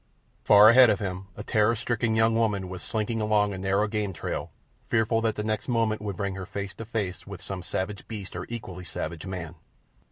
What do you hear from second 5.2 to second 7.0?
that the next moment would bring her face to